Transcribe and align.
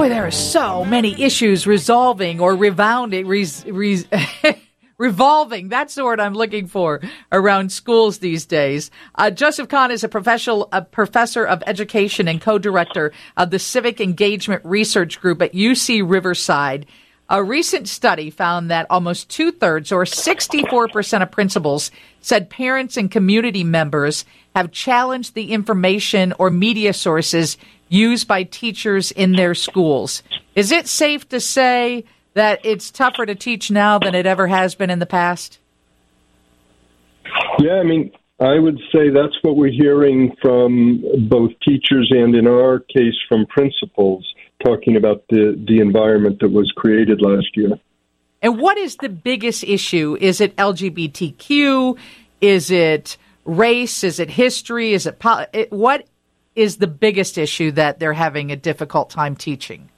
Boy, 0.00 0.08
there 0.08 0.26
are 0.26 0.30
so 0.30 0.82
many 0.82 1.22
issues 1.22 1.66
resolving 1.66 2.40
or 2.40 2.56
revounding, 2.56 3.26
res, 3.26 3.66
res, 3.66 4.06
revolving. 4.96 5.68
That's 5.68 5.94
the 5.94 6.06
word 6.06 6.20
I'm 6.20 6.32
looking 6.32 6.68
for 6.68 7.02
around 7.30 7.70
schools 7.70 8.16
these 8.16 8.46
days. 8.46 8.90
Uh, 9.14 9.30
Joseph 9.30 9.68
Kahne 9.68 9.90
is 9.90 10.02
a 10.02 10.08
professional, 10.08 10.70
a 10.72 10.80
professor 10.80 11.44
of 11.44 11.62
education 11.66 12.28
and 12.28 12.40
co-director 12.40 13.12
of 13.36 13.50
the 13.50 13.58
Civic 13.58 14.00
Engagement 14.00 14.64
Research 14.64 15.20
Group 15.20 15.42
at 15.42 15.52
UC 15.52 16.02
Riverside. 16.02 16.86
A 17.28 17.44
recent 17.44 17.86
study 17.86 18.30
found 18.30 18.70
that 18.70 18.86
almost 18.88 19.28
two 19.28 19.52
thirds 19.52 19.92
or 19.92 20.04
64% 20.04 21.22
of 21.22 21.30
principals 21.30 21.90
said 22.22 22.48
parents 22.48 22.96
and 22.96 23.10
community 23.10 23.64
members 23.64 24.24
have 24.56 24.72
challenged 24.72 25.34
the 25.34 25.52
information 25.52 26.32
or 26.38 26.50
media 26.50 26.94
sources 26.94 27.58
used 27.90 28.26
by 28.26 28.44
teachers 28.44 29.10
in 29.10 29.32
their 29.32 29.54
schools. 29.54 30.22
Is 30.54 30.72
it 30.72 30.88
safe 30.88 31.28
to 31.28 31.40
say 31.40 32.04
that 32.32 32.60
it's 32.64 32.90
tougher 32.90 33.26
to 33.26 33.34
teach 33.34 33.70
now 33.70 33.98
than 33.98 34.14
it 34.14 34.24
ever 34.24 34.46
has 34.46 34.74
been 34.74 34.88
in 34.88 35.00
the 35.00 35.06
past? 35.06 35.58
Yeah, 37.58 37.74
I 37.74 37.82
mean, 37.82 38.12
I 38.40 38.58
would 38.58 38.78
say 38.92 39.10
that's 39.10 39.36
what 39.42 39.56
we're 39.56 39.72
hearing 39.72 40.34
from 40.40 41.04
both 41.28 41.50
teachers 41.62 42.10
and, 42.10 42.34
in 42.34 42.46
our 42.46 42.78
case, 42.78 43.16
from 43.28 43.44
principals 43.46 44.26
talking 44.64 44.96
about 44.96 45.24
the, 45.28 45.62
the 45.68 45.80
environment 45.80 46.38
that 46.40 46.50
was 46.50 46.72
created 46.76 47.20
last 47.20 47.56
year. 47.56 47.78
And 48.40 48.58
what 48.58 48.78
is 48.78 48.96
the 48.96 49.08
biggest 49.08 49.64
issue? 49.64 50.16
Is 50.20 50.40
it 50.40 50.56
LGBTQ? 50.56 51.98
Is 52.40 52.70
it 52.70 53.18
race? 53.44 54.04
Is 54.04 54.18
it 54.18 54.30
history? 54.30 54.94
Is 54.94 55.06
it, 55.06 55.18
pol- 55.18 55.46
it 55.52 55.70
what 55.70 56.06
is 56.54 56.76
the 56.76 56.86
biggest 56.86 57.38
issue 57.38 57.70
that 57.72 57.98
they're 57.98 58.12
having 58.12 58.50
a 58.50 58.56
difficult 58.56 59.10
time 59.10 59.36
teaching? 59.36 59.88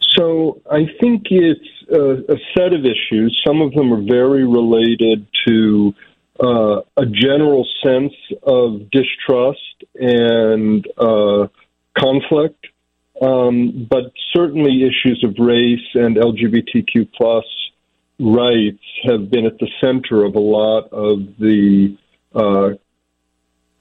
So 0.00 0.60
I 0.70 0.86
think 1.00 1.26
it's 1.30 1.68
a, 1.90 2.32
a 2.32 2.36
set 2.56 2.72
of 2.72 2.84
issues. 2.84 3.40
Some 3.46 3.62
of 3.62 3.72
them 3.72 3.92
are 3.92 4.02
very 4.02 4.46
related 4.46 5.26
to 5.46 5.94
uh, 6.42 6.80
a 6.96 7.06
general 7.06 7.66
sense 7.82 8.12
of 8.42 8.90
distrust 8.90 9.84
and 9.94 10.86
uh, 10.98 11.46
conflict, 11.96 12.66
um, 13.20 13.86
but 13.88 14.12
certainly 14.32 14.82
issues 14.82 15.22
of 15.24 15.34
race 15.38 15.86
and 15.94 16.16
LGBTQ 16.16 17.08
plus 17.14 17.44
rights 18.18 18.82
have 19.04 19.30
been 19.30 19.46
at 19.46 19.58
the 19.58 19.68
center 19.80 20.24
of 20.24 20.34
a 20.34 20.40
lot 20.40 20.92
of 20.92 21.18
the 21.38 21.96
uh, 22.34 22.70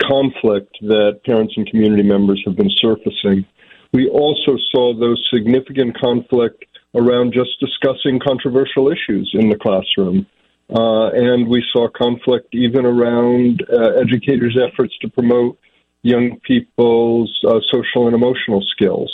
conflict 0.02 0.77
that 0.81 1.21
parents 1.25 1.53
and 1.57 1.67
community 1.67 2.03
members 2.03 2.41
have 2.45 2.55
been 2.55 2.71
surfacing. 2.77 3.45
We 3.94 4.08
also 4.09 4.58
saw 4.71 4.93
those 4.93 5.25
significant 5.33 5.99
conflict 5.99 6.66
around 6.95 7.33
just 7.33 7.59
discussing 7.59 8.19
controversial 8.19 8.91
issues 8.91 9.31
in 9.33 9.49
the 9.49 9.58
classroom. 9.58 10.25
Uh, 10.69 11.09
and 11.09 11.47
we 11.47 11.63
saw 11.73 11.89
conflict 11.89 12.53
even 12.53 12.85
around 12.85 13.63
uh, 13.71 13.99
educators' 13.99 14.58
efforts 14.58 14.97
to 14.99 15.09
promote 15.09 15.59
young 16.03 16.39
people's 16.41 17.31
uh, 17.47 17.59
social 17.71 18.08
and 18.08 18.15
emotional 18.15 18.63
skills. 18.71 19.11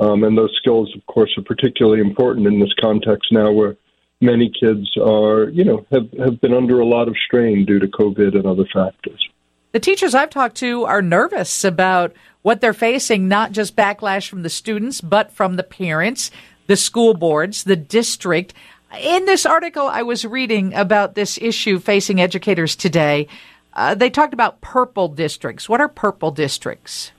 Um, 0.00 0.24
and 0.24 0.36
those 0.36 0.54
skills, 0.56 0.92
of 0.96 1.04
course, 1.06 1.30
are 1.38 1.42
particularly 1.42 2.00
important 2.00 2.46
in 2.46 2.58
this 2.58 2.72
context 2.80 3.30
now 3.30 3.52
where 3.52 3.76
many 4.20 4.50
kids 4.50 4.90
are, 4.96 5.50
you 5.50 5.64
know, 5.64 5.86
have, 5.92 6.10
have 6.18 6.40
been 6.40 6.54
under 6.54 6.80
a 6.80 6.86
lot 6.86 7.08
of 7.08 7.14
strain 7.26 7.64
due 7.64 7.78
to 7.78 7.86
COVID 7.86 8.34
and 8.34 8.46
other 8.46 8.66
factors. 8.72 9.28
The 9.74 9.80
teachers 9.80 10.14
I've 10.14 10.30
talked 10.30 10.54
to 10.58 10.84
are 10.84 11.02
nervous 11.02 11.64
about 11.64 12.12
what 12.42 12.60
they're 12.60 12.72
facing, 12.72 13.26
not 13.26 13.50
just 13.50 13.74
backlash 13.74 14.28
from 14.28 14.44
the 14.44 14.48
students, 14.48 15.00
but 15.00 15.32
from 15.32 15.56
the 15.56 15.64
parents, 15.64 16.30
the 16.68 16.76
school 16.76 17.12
boards, 17.12 17.64
the 17.64 17.74
district. 17.74 18.54
In 19.00 19.24
this 19.24 19.44
article 19.44 19.88
I 19.88 20.02
was 20.02 20.24
reading 20.24 20.74
about 20.74 21.16
this 21.16 21.38
issue 21.42 21.80
facing 21.80 22.20
educators 22.20 22.76
today, 22.76 23.26
uh, 23.72 23.96
they 23.96 24.10
talked 24.10 24.32
about 24.32 24.60
purple 24.60 25.08
districts. 25.08 25.68
What 25.68 25.80
are 25.80 25.88
purple 25.88 26.30
districts? 26.30 27.10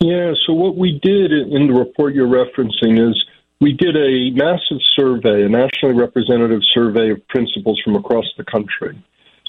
Yeah, 0.00 0.32
so 0.44 0.54
what 0.54 0.76
we 0.76 0.98
did 1.04 1.30
in 1.30 1.68
the 1.68 1.72
report 1.72 2.14
you're 2.14 2.26
referencing 2.26 2.98
is 3.10 3.24
we 3.60 3.72
did 3.74 3.96
a 3.96 4.30
massive 4.30 4.78
survey, 4.96 5.44
a 5.44 5.48
nationally 5.48 5.94
representative 5.94 6.62
survey 6.74 7.12
of 7.12 7.28
principals 7.28 7.80
from 7.84 7.94
across 7.94 8.26
the 8.36 8.44
country. 8.44 9.00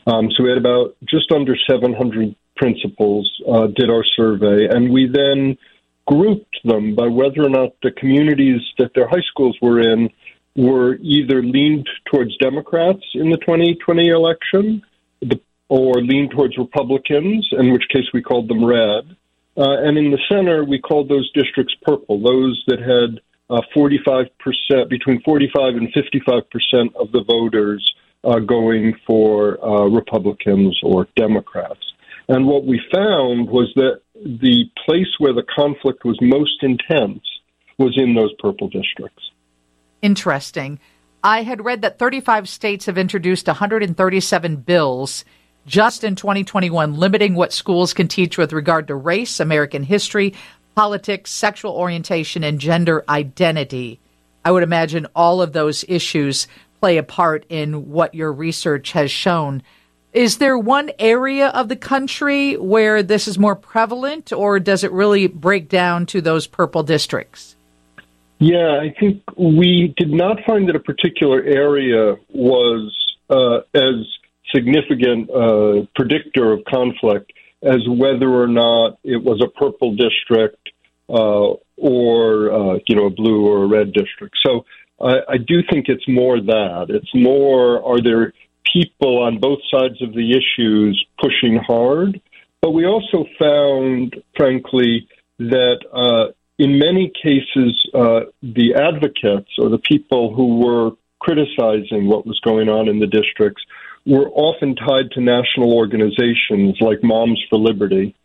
Um, 0.08 0.32
so 0.32 0.44
we 0.44 0.50
had 0.50 0.58
about 0.58 0.96
just 1.04 1.32
under 1.34 1.56
700 1.70 2.34
principals 2.56 3.30
uh, 3.48 3.68
did 3.68 3.90
our 3.90 4.06
survey, 4.16 4.68
and 4.70 4.92
we 4.92 5.08
then 5.08 5.58
grouped 6.08 6.58
them 6.64 6.96
by 6.96 7.08
whether 7.08 7.44
or 7.44 7.50
not 7.50 7.72
the 7.84 7.92
communities 7.92 8.62
that 8.78 8.94
their 8.96 9.10
high 9.10 9.24
schools 9.30 9.58
were 9.62 9.82
in 9.82 10.10
were 10.56 10.96
either 11.02 11.44
leaned 11.44 11.88
towards 12.10 12.36
Democrats 12.38 13.04
in 13.14 13.30
the 13.30 13.38
2020 13.38 14.08
election 14.08 14.82
or 15.70 15.96
leaned 15.96 16.32
towards 16.32 16.58
Republicans, 16.58 17.48
in 17.52 17.74
which 17.74 17.84
case 17.90 18.06
we 18.14 18.22
called 18.22 18.48
them 18.48 18.64
red. 18.64 19.04
Uh, 19.58 19.84
and 19.84 19.98
in 19.98 20.12
the 20.12 20.20
center, 20.30 20.64
we 20.64 20.80
called 20.80 21.10
those 21.10 21.30
districts 21.34 21.76
purple, 21.82 22.22
those 22.22 22.64
that 22.68 22.80
had 22.80 23.20
uh, 23.50 23.62
45%, 23.76 24.90
between 24.90 25.22
45 25.24 25.76
and 25.76 25.94
55% 25.94 26.96
of 26.96 27.12
the 27.12 27.24
voters 27.28 27.94
uh, 28.28 28.40
going 28.40 28.94
for 29.08 29.64
uh, 29.64 29.88
Republicans 29.88 30.78
or 30.84 31.08
Democrats. 31.16 31.80
And 32.28 32.46
what 32.46 32.66
we 32.66 32.82
found 32.92 33.50
was 33.50 33.72
that 33.76 34.02
the 34.16 34.66
place 34.86 35.08
where 35.18 35.34
the 35.34 35.46
conflict 35.56 36.04
was 36.04 36.18
most 36.22 36.62
intense 36.62 37.24
was 37.78 37.98
in 37.98 38.16
those 38.16 38.34
purple 38.40 38.68
districts. 38.68 39.32
Interesting. 40.02 40.80
I 41.24 41.44
had 41.44 41.64
read 41.64 41.82
that 41.84 42.00
35 42.00 42.50
states 42.50 42.86
have 42.88 42.98
introduced 42.98 43.48
137 43.48 44.58
bills 44.58 45.24
just 45.66 46.04
in 46.04 46.16
2021 46.16 46.96
limiting 46.96 47.36
what 47.36 47.54
schools 47.54 47.94
can 47.94 48.08
teach 48.08 48.38
with 48.38 48.54
regard 48.54 48.88
to 48.88 48.96
race, 48.96 49.40
American 49.40 49.84
history, 49.84 50.34
politics, 50.76 51.32
sexual 51.32 51.72
orientation, 51.72 52.44
and 52.44 52.60
gender 52.60 53.04
identity. 53.10 54.00
I 54.46 54.52
would 54.52 54.64
imagine 54.64 55.08
all 55.16 55.42
of 55.42 55.52
those 55.52 55.84
issues 55.88 56.48
play 56.80 56.98
a 56.98 57.04
part 57.04 57.46
in 57.50 57.90
what 57.90 58.14
your 58.14 58.32
research 58.32 58.92
has 58.92 59.12
shown. 59.12 59.64
Is 60.14 60.38
there 60.38 60.58
one 60.58 60.92
area 61.00 61.48
of 61.50 61.70
the 61.70 61.76
country 61.76 62.56
where 62.56 63.04
this 63.04 63.28
is 63.28 63.38
more 63.38 63.56
prevalent, 63.56 64.32
or 64.32 64.60
does 64.60 64.84
it 64.84 64.92
really 64.92 65.28
break 65.28 65.70
down 65.70 66.06
to 66.08 66.22
those 66.22 66.48
purple 66.48 66.84
districts? 66.84 67.56
Yeah, 68.40 68.80
I 68.80 68.94
think 69.00 69.24
we 69.36 69.94
did 69.98 70.12
not 70.12 70.38
find 70.46 70.70
that 70.70 70.76
a 70.76 70.80
particular 70.80 71.44
area 71.44 72.16
was 72.30 72.96
uh, 73.30 73.60
as 73.74 73.96
significant 74.54 75.30
uh, 75.30 75.86
predictor 75.96 76.54
of 76.54 76.64
conflict 76.66 77.34
as 77.64 77.80
whether 77.88 78.30
or 78.30 78.48
not 78.48 79.00
it 79.04 79.22
was 79.24 79.42
a 79.44 79.48
purple 79.60 79.96
district 79.96 80.70
uh, 81.10 81.54
or 81.78 82.52
uh, 82.52 82.80
you 82.88 82.96
know 82.96 83.06
a 83.06 83.10
blue 83.10 83.48
or 83.48 83.64
a 83.64 83.68
red 83.68 83.92
district. 83.94 84.36
So 84.46 84.66
I, 85.00 85.16
I 85.30 85.38
do 85.38 85.62
think 85.70 85.88
it's 85.90 86.08
more 86.08 86.40
that. 86.40 86.88
It's 86.90 87.14
more 87.14 87.84
are 87.86 88.02
there 88.02 88.34
people 88.72 89.20
on 89.24 89.40
both 89.40 89.60
sides 89.72 90.02
of 90.02 90.14
the 90.14 90.32
issues 90.32 91.06
pushing 91.20 91.58
hard? 91.58 92.22
But 92.62 92.72
we 92.72 92.86
also 92.86 93.26
found, 93.40 94.16
frankly, 94.36 95.08
that 95.40 95.80
uh, 95.94 96.34
in 96.58 96.80
many 96.80 97.12
cases, 97.22 97.88
uh, 97.94 98.22
the 98.42 98.74
advocates 98.76 99.52
or 99.58 99.70
the 99.70 99.78
people 99.78 100.34
who 100.34 100.58
were 100.58 100.92
criticizing 101.20 102.08
what 102.08 102.26
was 102.26 102.40
going 102.40 102.70
on 102.70 102.88
in 102.88 103.00
the 103.00 103.08
districts 103.08 103.62
were 104.06 104.30
often 104.30 104.76
tied 104.76 105.12
to 105.12 105.22
national 105.22 105.74
organizations 105.74 106.78
like 106.80 107.04
Moms 107.04 107.44
for 107.50 107.60
Liberty. 107.60 108.16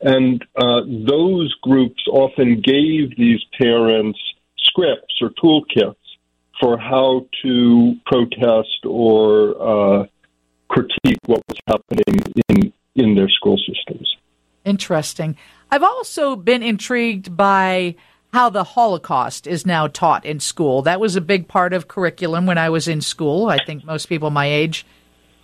And 0.00 0.44
uh, 0.56 0.82
those 0.86 1.54
groups 1.62 2.02
often 2.10 2.60
gave 2.60 3.16
these 3.16 3.40
parents 3.60 4.18
scripts 4.58 5.14
or 5.20 5.30
toolkits 5.30 5.96
for 6.60 6.78
how 6.78 7.26
to 7.42 7.94
protest 8.06 8.84
or 8.84 9.54
uh, 9.60 10.06
critique 10.68 11.18
what 11.26 11.42
was 11.48 11.58
happening 11.66 12.32
in 12.48 12.72
in 12.94 13.14
their 13.14 13.28
school 13.28 13.56
systems. 13.58 14.16
Interesting. 14.64 15.36
I've 15.70 15.82
also 15.82 16.36
been 16.36 16.62
intrigued 16.62 17.36
by 17.36 17.94
how 18.32 18.50
the 18.50 18.64
Holocaust 18.64 19.46
is 19.46 19.66
now 19.66 19.86
taught 19.86 20.24
in 20.24 20.38
school. 20.38 20.82
That 20.82 21.00
was 21.00 21.16
a 21.16 21.20
big 21.20 21.48
part 21.48 21.72
of 21.72 21.88
curriculum 21.88 22.46
when 22.46 22.58
I 22.58 22.70
was 22.70 22.86
in 22.86 23.00
school. 23.00 23.48
I 23.48 23.58
think 23.64 23.84
most 23.84 24.06
people 24.06 24.30
my 24.30 24.46
age 24.46 24.86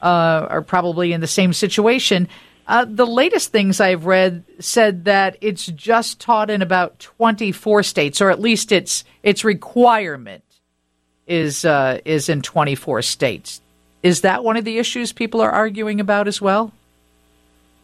uh, 0.03 0.47
are 0.49 0.63
probably 0.63 1.13
in 1.13 1.21
the 1.21 1.27
same 1.27 1.53
situation. 1.53 2.29
Uh, 2.69 2.85
the 2.85 3.07
latest 3.07 3.53
things 3.53 3.81
I've 3.81 4.07
read 4.07 4.45
said 4.59 5.05
that 5.05 5.37
it's 5.41 5.67
just 5.67 6.21
taught 6.21 6.51
in 6.51 6.63
about 6.63 6.99
24 6.99 7.85
states, 7.85 8.21
or 8.21 8.31
at 8.31 8.41
least 8.41 8.73
its 8.73 9.05
its 9.23 9.45
requirement 9.45 10.43
is 11.27 11.65
uh, 11.65 12.01
is 12.05 12.29
in 12.29 12.43
24 12.43 13.03
states. 13.03 13.61
Is 14.03 14.21
that 14.21 14.45
one 14.45 14.57
of 14.57 14.65
the 14.65 14.79
issues 14.79 15.13
people 15.13 15.41
are 15.41 15.51
arguing 15.51 16.01
about 16.01 16.29
as 16.29 16.41
well? 16.41 16.73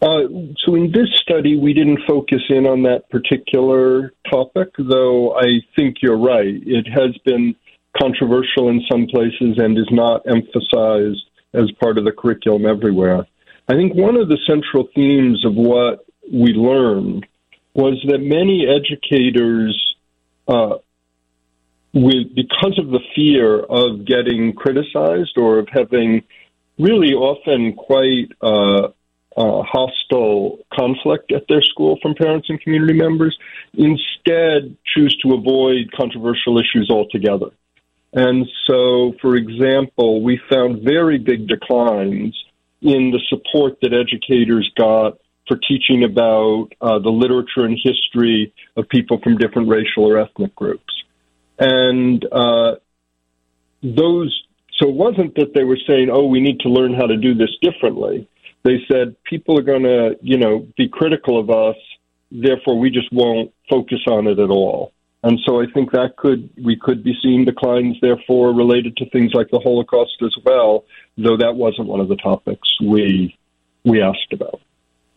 Uh, 0.01 0.27
so 0.65 0.75
in 0.75 0.91
this 0.93 1.09
study, 1.21 1.57
we 1.57 1.73
didn't 1.73 2.01
focus 2.07 2.43
in 2.49 2.67
on 2.67 2.83
that 2.83 3.09
particular 3.11 4.13
topic, 4.31 4.69
though 4.77 5.37
I 5.37 5.61
think 5.77 5.97
you're 6.03 6.19
right. 6.19 6.61
It 6.67 6.89
has 6.89 7.17
been 7.25 7.55
controversial 8.01 8.69
in 8.69 8.83
some 8.91 9.07
places 9.07 9.59
and 9.59 9.79
is 9.79 9.89
not 9.91 10.23
emphasized 10.27 11.23
as 11.55 11.71
part 11.81 11.99
of 11.99 12.05
the 12.05 12.13
curriculum 12.13 12.67
everywhere. 12.67 13.27
I 13.69 13.75
think 13.75 13.95
one 13.95 14.17
of 14.17 14.29
the 14.29 14.39
central 14.47 14.89
themes 14.95 15.45
of 15.45 15.55
what 15.55 16.05
we 16.33 16.53
learned 16.53 17.27
was 17.75 18.03
that 18.09 18.19
many 18.19 18.67
educators, 18.67 19.95
uh, 20.49 20.79
with 21.93 22.35
because 22.35 22.79
of 22.79 22.89
the 22.91 23.01
fear 23.15 23.61
of 23.61 24.05
getting 24.07 24.55
criticized 24.55 25.37
or 25.37 25.59
of 25.59 25.69
having 25.71 26.23
really 26.79 27.13
often 27.13 27.75
quite 27.75 28.29
uh, 28.41 28.89
uh, 29.37 29.63
hostile 29.63 30.59
conflict 30.73 31.33
at 31.33 31.45
their 31.49 31.63
school 31.63 31.99
from 32.03 32.15
parents 32.15 32.49
and 32.51 32.61
community 32.61 32.93
members, 32.95 33.37
instead 33.75 34.77
choose 34.95 35.17
to 35.23 35.35
avoid 35.35 35.91
controversial 35.97 36.59
issues 36.59 36.91
altogether. 36.91 37.51
And 38.13 38.47
so, 38.67 39.15
for 39.23 39.37
example, 39.37 40.23
we 40.23 40.39
found 40.51 40.83
very 40.83 41.19
big 41.19 41.49
declines 41.49 42.39
in 42.83 43.11
the 43.11 43.21
support 43.29 43.79
that 43.81 43.95
educators 43.95 44.71
got 44.77 45.19
for 45.49 45.57
teaching 45.57 46.05
about 46.05 46.69
uh, 46.81 46.99
the 46.99 47.11
literature 47.11 47.65
and 47.65 47.79
history 47.83 48.53
of 48.77 48.89
people 48.89 49.19
from 49.23 49.39
different 49.39 49.69
racial 49.69 50.05
or 50.05 50.19
ethnic 50.19 50.55
groups. 50.55 51.02
And 51.63 52.27
uh, 52.33 52.75
those, 53.85 54.43
so 54.81 54.89
it 54.89 54.95
wasn't 54.97 55.37
that 55.37 55.55
they 55.55 55.63
were 55.63 55.79
saying, 55.87 56.11
oh, 56.11 56.27
we 56.27 56.41
need 56.41 56.59
to 56.61 56.69
learn 56.69 56.93
how 56.93 57.07
to 57.07 57.17
do 57.17 57.35
this 57.35 57.51
differently. 57.63 58.29
They 58.65 58.79
said 58.91 59.15
people 59.23 59.57
are 59.61 59.63
going 59.63 59.85
to, 59.85 60.17
you 60.23 60.39
know, 60.39 60.67
be 60.77 60.89
critical 60.89 61.39
of 61.39 61.51
us, 61.51 61.77
therefore 62.33 62.81
we 62.81 62.91
just 62.91 63.13
won't 63.13 63.53
focus 63.71 64.01
on 64.09 64.27
it 64.27 64.41
at 64.41 64.51
all. 64.51 64.93
And 65.23 65.39
so 65.47 65.63
I 65.63 65.67
think 65.73 65.93
that 65.93 66.17
could 66.17 66.51
we 66.61 66.77
could 66.77 67.05
be 67.05 67.15
seeing 67.23 67.45
declines, 67.45 67.97
therefore, 68.03 68.53
related 68.53 68.97
to 68.97 69.09
things 69.11 69.31
like 69.33 69.49
the 69.53 69.61
Holocaust 69.61 70.17
as 70.21 70.35
well, 70.45 70.85
though 71.17 71.37
that 71.37 71.55
wasn't 71.55 71.87
one 71.87 72.01
of 72.01 72.09
the 72.09 72.17
topics 72.17 72.69
we 72.81 73.39
we 73.85 74.03
asked 74.03 74.33
about. 74.33 74.61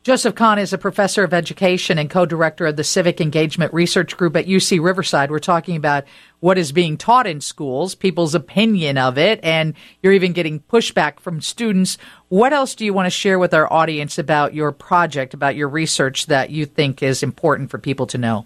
Joseph 0.05 0.35
Kahne 0.35 0.59
is 0.59 0.71
a 0.71 0.77
professor 0.77 1.23
of 1.23 1.33
education 1.33 1.97
and 1.97 2.11
co-director 2.11 2.67
of 2.67 2.75
the 2.75 2.83
Civic 2.83 3.19
Engagement 3.19 3.73
Research 3.73 4.15
Group 4.15 4.35
at 4.35 4.45
UC 4.45 4.79
Riverside. 4.79 5.31
We're 5.31 5.39
talking 5.39 5.75
about 5.75 6.03
what 6.41 6.59
is 6.59 6.71
being 6.71 6.95
taught 6.95 7.25
in 7.25 7.41
schools, 7.41 7.95
people's 7.95 8.35
opinion 8.35 8.99
of 8.99 9.17
it, 9.17 9.39
and 9.41 9.73
you're 10.03 10.13
even 10.13 10.33
getting 10.33 10.59
pushback 10.59 11.19
from 11.19 11.41
students. 11.41 11.97
What 12.29 12.53
else 12.53 12.75
do 12.75 12.85
you 12.85 12.93
want 12.93 13.07
to 13.07 13.09
share 13.09 13.39
with 13.39 13.51
our 13.55 13.71
audience 13.73 14.19
about 14.19 14.53
your 14.53 14.71
project, 14.71 15.33
about 15.33 15.55
your 15.55 15.69
research 15.69 16.27
that 16.27 16.51
you 16.51 16.67
think 16.67 17.01
is 17.01 17.23
important 17.23 17.71
for 17.71 17.79
people 17.79 18.05
to 18.05 18.19
know? 18.19 18.45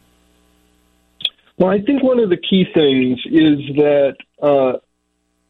Well, 1.57 1.71
I 1.71 1.81
think 1.81 2.01
one 2.01 2.21
of 2.21 2.29
the 2.29 2.37
key 2.37 2.67
things 2.73 3.19
is 3.25 3.75
that 3.75 4.15
uh, 4.41 4.79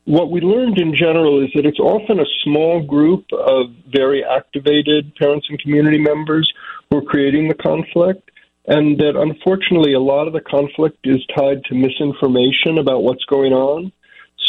what 0.10 0.32
we 0.32 0.42
learned 0.42 0.80
in 0.80 0.96
general 0.96 1.44
is 1.44 1.52
that 1.54 1.68
it's 1.68 1.80
often 1.80 2.20
a 2.20 2.26
small 2.44 2.82
group 2.82 3.26
of 3.32 3.68
very 3.94 4.26
activated 4.26 5.14
parents 5.14 5.46
and 5.52 5.60
community 5.60 6.00
members 6.00 6.52
who 6.90 6.98
are 6.98 7.04
creating 7.04 7.48
the 7.48 7.54
conflict, 7.54 8.32
and 8.66 8.98
that 8.98 9.16
unfortunately 9.16 9.94
a 9.94 10.00
lot 10.00 10.26
of 10.26 10.34
the 10.34 10.42
conflict 10.42 10.98
is 11.04 11.24
tied 11.38 11.64
to 11.66 11.76
misinformation 11.76 12.80
about 12.80 13.04
what's 13.04 13.24
going 13.26 13.54
on. 13.54 13.92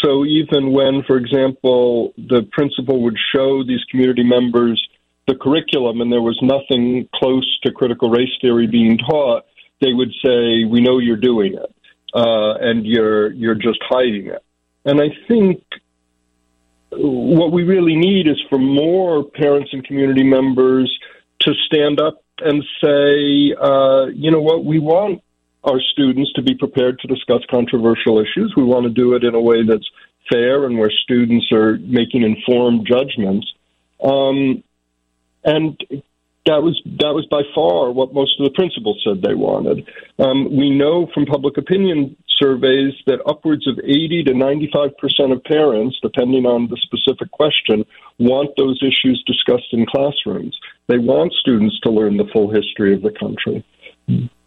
So 0.02 0.24
even 0.24 0.72
when, 0.72 1.02
for 1.06 1.18
example, 1.18 2.14
the 2.16 2.48
principal 2.52 3.02
would 3.02 3.18
show 3.30 3.62
these 3.62 3.84
community 3.90 4.24
members 4.24 4.82
the 5.28 5.34
curriculum 5.34 6.00
and 6.00 6.10
there 6.10 6.22
was 6.22 6.38
nothing 6.40 7.06
close 7.16 7.60
to 7.64 7.70
critical 7.70 8.08
race 8.08 8.32
theory 8.40 8.66
being 8.66 8.96
taught, 8.96 9.44
they 9.82 9.92
would 9.92 10.12
say, 10.24 10.64
"We 10.64 10.80
know 10.80 11.00
you're 11.00 11.16
doing 11.16 11.52
it, 11.52 11.70
uh, 12.14 12.54
and 12.62 12.86
you're 12.86 13.30
you're 13.32 13.54
just 13.54 13.80
hiding 13.82 14.28
it." 14.28 14.42
And 14.84 15.00
I 15.00 15.08
think 15.28 15.62
what 16.90 17.52
we 17.52 17.62
really 17.62 17.96
need 17.96 18.26
is 18.26 18.40
for 18.48 18.58
more 18.58 19.24
parents 19.24 19.70
and 19.72 19.84
community 19.84 20.24
members 20.24 20.98
to 21.40 21.54
stand 21.66 22.00
up 22.00 22.22
and 22.38 22.64
say, 22.82 23.54
uh, 23.60 24.06
you 24.06 24.30
know 24.30 24.40
what, 24.40 24.64
we 24.64 24.78
want 24.78 25.22
our 25.62 25.80
students 25.92 26.32
to 26.32 26.42
be 26.42 26.54
prepared 26.54 26.98
to 27.00 27.06
discuss 27.06 27.42
controversial 27.50 28.18
issues. 28.18 28.54
We 28.56 28.64
want 28.64 28.84
to 28.84 28.90
do 28.90 29.14
it 29.14 29.24
in 29.24 29.34
a 29.34 29.40
way 29.40 29.62
that's 29.62 29.88
fair 30.30 30.64
and 30.64 30.78
where 30.78 30.90
students 30.90 31.52
are 31.52 31.78
making 31.78 32.22
informed 32.22 32.86
judgments. 32.86 33.52
Um, 34.02 34.62
and 35.44 35.78
that 36.46 36.62
was 36.62 36.80
that 36.86 37.14
was 37.14 37.26
by 37.30 37.42
far 37.54 37.90
what 37.90 38.14
most 38.14 38.40
of 38.40 38.44
the 38.44 38.50
principals 38.50 39.00
said 39.04 39.22
they 39.22 39.34
wanted. 39.34 39.86
Um, 40.18 40.56
we 40.56 40.70
know 40.70 41.06
from 41.12 41.26
public 41.26 41.58
opinion 41.58 42.16
surveys 42.42 42.94
that 43.06 43.20
upwards 43.26 43.66
of 43.68 43.78
80 43.78 44.24
to 44.24 44.34
95 44.34 44.96
percent 44.98 45.32
of 45.32 45.44
parents, 45.44 45.96
depending 46.02 46.46
on 46.46 46.68
the 46.68 46.76
specific 46.82 47.30
question, 47.30 47.84
want 48.18 48.50
those 48.56 48.80
issues 48.82 49.22
discussed 49.26 49.72
in 49.72 49.86
classrooms. 49.86 50.58
They 50.88 50.98
want 50.98 51.32
students 51.34 51.78
to 51.80 51.90
learn 51.90 52.16
the 52.16 52.28
full 52.32 52.50
history 52.50 52.94
of 52.94 53.02
the 53.02 53.12
country. 53.12 53.64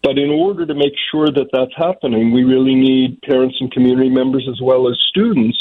But 0.04 0.18
in 0.18 0.30
order 0.30 0.66
to 0.66 0.74
make 0.76 0.94
sure 1.12 1.28
that 1.28 1.50
that's 1.54 1.76
happening, 1.78 2.34
we 2.34 2.44
really 2.44 2.76
need 2.76 3.22
parents 3.22 3.56
and 3.62 3.72
community 3.72 4.10
members 4.10 4.48
as 4.50 4.60
well 4.62 4.90
as 4.90 4.98
students 5.10 5.58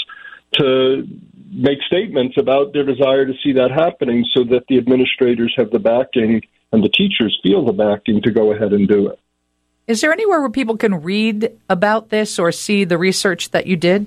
to 0.54 1.06
make 1.52 1.78
statements 1.86 2.36
about 2.36 2.72
their 2.72 2.84
desire 2.84 3.24
to 3.26 3.34
see 3.44 3.52
that 3.52 3.70
happening 3.70 4.24
so 4.34 4.42
that 4.44 4.64
the 4.68 4.78
administrators 4.78 5.54
have 5.56 5.70
the 5.70 5.78
backing 5.78 6.42
and 6.72 6.82
the 6.82 6.88
teachers 6.88 7.38
feel 7.42 7.64
the 7.64 7.72
backing 7.72 8.20
to 8.22 8.32
go 8.32 8.52
ahead 8.52 8.72
and 8.72 8.88
do 8.88 9.08
it. 9.08 9.18
Is 9.86 10.00
there 10.00 10.12
anywhere 10.12 10.40
where 10.40 10.50
people 10.50 10.76
can 10.76 11.02
read 11.02 11.50
about 11.68 12.10
this 12.10 12.38
or 12.38 12.52
see 12.52 12.84
the 12.84 12.98
research 12.98 13.50
that 13.50 13.66
you 13.66 13.76
did? 13.76 14.06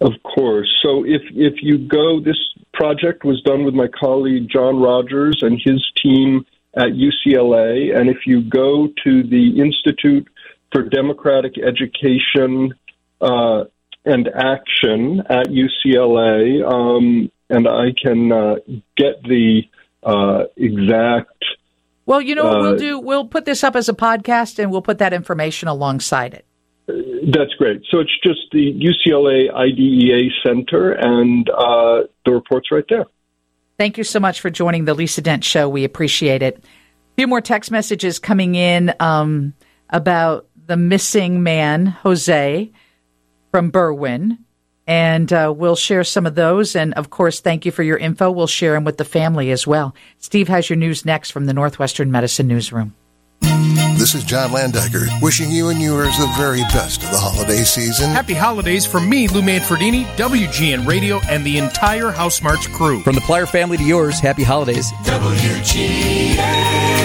Of 0.00 0.12
course. 0.22 0.68
So 0.82 1.04
if 1.04 1.22
if 1.34 1.62
you 1.62 1.78
go, 1.78 2.20
this 2.20 2.36
project 2.72 3.24
was 3.24 3.42
done 3.42 3.64
with 3.64 3.74
my 3.74 3.88
colleague 3.88 4.48
John 4.48 4.80
Rogers 4.80 5.42
and 5.42 5.60
his 5.64 5.84
team 6.00 6.46
at 6.76 6.88
UCLA. 6.92 7.96
And 7.96 8.08
if 8.08 8.18
you 8.26 8.42
go 8.42 8.88
to 9.04 9.22
the 9.22 9.60
Institute 9.60 10.28
for 10.70 10.82
Democratic 10.82 11.54
Education 11.58 12.74
uh, 13.20 13.64
and 14.04 14.28
Action 14.28 15.20
at 15.28 15.48
UCLA, 15.48 16.64
um, 16.64 17.30
and 17.50 17.66
I 17.66 17.92
can 18.00 18.30
uh, 18.30 18.56
get 18.96 19.22
the 19.24 19.62
uh, 20.04 20.44
exact. 20.56 21.44
Well, 22.08 22.22
you 22.22 22.34
know 22.34 22.44
what 22.44 22.60
we'll 22.62 22.72
uh, 22.72 22.78
do? 22.78 22.98
We'll 22.98 23.26
put 23.26 23.44
this 23.44 23.62
up 23.62 23.76
as 23.76 23.90
a 23.90 23.92
podcast 23.92 24.58
and 24.58 24.70
we'll 24.70 24.80
put 24.80 24.96
that 24.96 25.12
information 25.12 25.68
alongside 25.68 26.32
it. 26.32 26.46
That's 26.86 27.52
great. 27.58 27.82
So 27.90 28.00
it's 28.00 28.18
just 28.26 28.40
the 28.50 28.72
UCLA 28.72 29.52
IDEA 29.52 30.30
Center, 30.42 30.92
and 30.92 31.50
uh, 31.50 32.04
the 32.24 32.32
report's 32.32 32.72
right 32.72 32.86
there. 32.88 33.04
Thank 33.76 33.98
you 33.98 34.04
so 34.04 34.20
much 34.20 34.40
for 34.40 34.48
joining 34.48 34.86
the 34.86 34.94
Lisa 34.94 35.20
Dent 35.20 35.44
Show. 35.44 35.68
We 35.68 35.84
appreciate 35.84 36.40
it. 36.40 36.56
A 36.64 37.14
few 37.18 37.26
more 37.26 37.42
text 37.42 37.70
messages 37.70 38.18
coming 38.18 38.54
in 38.54 38.94
um, 39.00 39.52
about 39.90 40.48
the 40.66 40.78
missing 40.78 41.42
man, 41.42 41.88
Jose 41.88 42.72
from 43.50 43.70
Berwyn. 43.70 44.38
And 44.88 45.30
uh, 45.32 45.52
we'll 45.54 45.76
share 45.76 46.02
some 46.02 46.26
of 46.26 46.34
those. 46.34 46.74
And 46.74 46.94
of 46.94 47.10
course, 47.10 47.40
thank 47.40 47.66
you 47.66 47.70
for 47.72 47.82
your 47.82 47.98
info. 47.98 48.30
We'll 48.30 48.46
share 48.46 48.72
them 48.72 48.84
with 48.84 48.96
the 48.96 49.04
family 49.04 49.50
as 49.50 49.66
well. 49.66 49.94
Steve 50.18 50.48
has 50.48 50.70
your 50.70 50.78
news 50.78 51.04
next 51.04 51.30
from 51.30 51.44
the 51.44 51.52
Northwestern 51.52 52.10
Medicine 52.10 52.48
Newsroom. 52.48 52.94
This 53.98 54.14
is 54.14 54.24
John 54.24 54.50
Landecker, 54.50 55.08
wishing 55.20 55.50
you 55.50 55.68
and 55.68 55.80
yours 55.82 56.16
the 56.16 56.32
very 56.38 56.62
best 56.62 57.02
of 57.02 57.10
the 57.10 57.18
holiday 57.18 57.64
season. 57.64 58.10
Happy 58.10 58.32
holidays 58.32 58.86
from 58.86 59.10
me, 59.10 59.28
Lou 59.28 59.42
Manfredini, 59.42 60.04
WGN 60.16 60.86
Radio, 60.86 61.20
and 61.28 61.44
the 61.44 61.58
entire 61.58 62.10
HouseSmarts 62.10 62.72
crew. 62.72 63.02
From 63.02 63.16
the 63.16 63.20
Plyer 63.22 63.46
family 63.46 63.76
to 63.76 63.84
yours, 63.84 64.20
happy 64.20 64.44
holidays. 64.44 64.90
WGN. 65.04 66.97